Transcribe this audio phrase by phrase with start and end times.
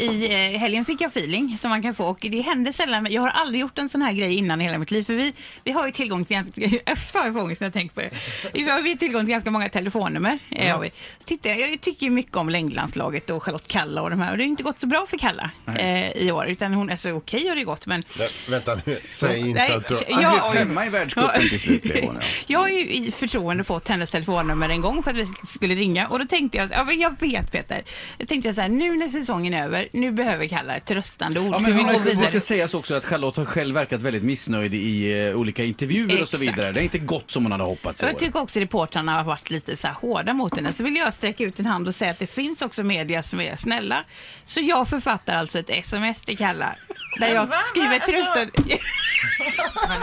[0.00, 0.24] i
[0.54, 3.06] eh, helgen fick jag feeling som man kan få och det händer sällan.
[3.10, 5.32] Jag har aldrig gjort en sån här grej innan i hela mitt liv för vi,
[5.64, 6.36] vi har ju tillgång till,
[7.14, 8.10] har jag får ångest när jag tänker på det.
[8.54, 10.38] Vi har ju tillgång till ganska många telefonnummer.
[10.50, 10.80] eh.
[10.80, 14.36] Så tittar jag, tycker ju mycket om längdlandslaget och Charlotte Kalla och de här och
[14.38, 17.48] det har inte gått så bra för Kalla eh, i år utan hon, alltså okej
[17.48, 19.94] har det gått men Nej, vänta nu, säg inte Nej, att du...
[20.08, 22.14] jag- femma i världscupen till slut blev hon.
[22.20, 22.26] Ja.
[22.46, 26.06] Jag har ju i förtroende fått hennes telefonnummer en gång för att vi skulle ringa
[26.08, 27.82] och då tänkte jag, ja jag vet Peter,
[28.18, 31.40] jag tänkte jag så här, nu när säsongen är över, nu behöver Kalla ett tröstande
[31.40, 32.28] ord, Ja, men vi hon går har, det vidare.
[32.30, 36.28] ska sägas också att Charlotte har själv verkat väldigt missnöjd i eh, olika intervjuer och
[36.28, 36.58] så Exakt.
[36.58, 36.72] vidare.
[36.72, 39.50] Det är inte gått som hon hade hoppats i jag tycker också reportrarna har varit
[39.50, 40.72] lite så här hårda mot henne.
[40.72, 43.40] Så vill jag sträcka ut en hand och säga att det finns också media som
[43.40, 44.04] är snälla.
[44.44, 46.74] Så jag författar alltså ett sms till Kalla.
[47.18, 47.60] Där jag Va?
[47.66, 48.52] skriver Alltså- tröstande...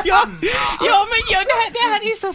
[0.03, 0.27] ja,
[0.85, 2.33] ja, men ja, det, här, det här är så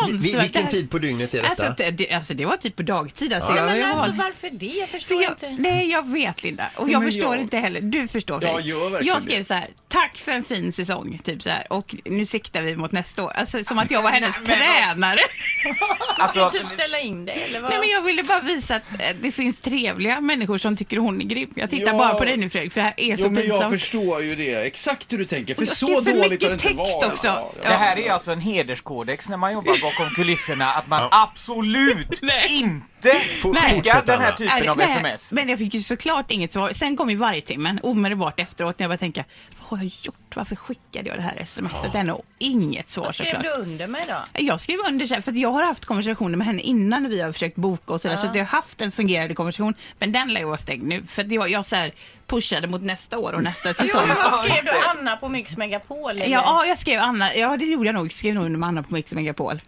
[0.00, 0.44] fruktansvärt.
[0.44, 1.48] Vilken tid på dygnet är detta?
[1.50, 3.32] Alltså det, det, alltså det var typ på dagtid.
[3.32, 4.66] Alltså, Ja, jag, men jag, alltså var- varför det?
[4.66, 5.50] Jag för förstår jag, inte.
[5.58, 6.70] nej, jag vet Linda.
[6.76, 7.80] Och Ja, jag men förstår jag- inte heller.
[7.80, 8.68] Du förstår Ja, Frej.
[8.68, 9.44] gör verkligen Jag skrev det.
[9.44, 11.66] så här, tack för en fin säsong, typ så här.
[11.72, 13.30] Och nu siktar vi mot nästa år.
[13.34, 15.20] Alltså som att jag var hennes tränare.
[16.28, 17.70] Ska du typ ställa in dig eller vad?
[17.70, 21.20] Nej, men jag ville bara visa att eh, det finns trevliga människor som tycker hon
[21.20, 21.50] är grym.
[21.56, 21.98] Jag tittar Ja.
[21.98, 23.80] bara på dig nu Fredrik, för det här är så Jo, men jag pinsamt.
[23.80, 24.54] förstår ju det.
[24.66, 25.54] Exakt hur du tänker.
[25.54, 27.04] För jag så dåligt har det inte varit.
[27.12, 27.26] också.
[27.26, 27.68] Ja, Ja.
[27.68, 32.82] Det här är alltså en hederskodex när man jobbar bakom kulisserna, att man absolut Nej.
[33.10, 35.32] Inte Fortsätt, den här typen Nej, av nej, sms.
[35.32, 36.72] Men jag fick ju såklart inget svar.
[36.72, 39.24] Sen kom ju vargtimmen omedelbart efteråt när jag började tänka,
[39.60, 40.16] vad har jag gjort?
[40.36, 42.12] Varför skickade jag det här smset ännu?
[42.12, 43.42] Och inget svar Vad skrev såklart.
[43.42, 44.42] du under mig då?
[44.44, 47.20] Jag skrev under så här, för att jag har haft konversationer med henne innan vi
[47.20, 48.16] har försökt boka och sådär.
[48.16, 49.74] Så att jag har haft en fungerande konversation.
[49.98, 51.02] Men den lär ju vara stängd nu.
[51.08, 51.92] För att jag, jag så här
[52.26, 54.08] pushade mot nästa år och nästa Jo, säsong.
[54.08, 56.10] men vad skrev du Anna på Mix Megapol?
[56.10, 56.26] eller?
[56.26, 57.34] Ja, ja, jag skrev Anna.
[57.34, 58.12] Ja, det gjorde jag nog.
[58.12, 59.60] Skrev nog under med Anna på Mix Megapol.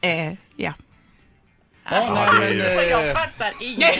[0.00, 0.72] Eh, ja.
[1.90, 3.98] Ja, nej, men, För jag eh, fattar ingenting.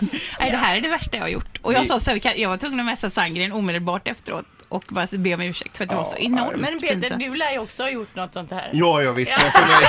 [0.40, 1.58] Nej, det här är det värsta jag har gjort.
[1.62, 4.44] Och jag sa så här, vi kan- jag var tvungen att messa Sandgren omedelbart efteråt
[4.68, 7.22] och bara be om ursäkt för att det var så enormt Men Peter, pinsamt.
[7.24, 8.70] du lär ju också ha gjort något sånt här.
[8.72, 9.40] Ja, jag visste.
[9.40, 9.86] För mig.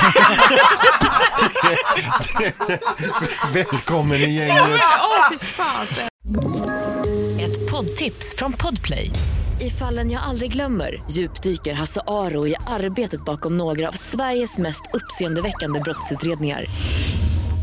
[3.53, 4.81] Välkommen i gänget.
[5.01, 6.07] Åh, fy fasen.
[7.39, 9.09] Ett poddtips från Podplay.
[9.61, 14.81] I fallen jag aldrig glömmer djupdyker Hasse Aro i arbetet bakom några av Sveriges mest
[14.93, 16.65] uppseendeväckande brottsutredningar.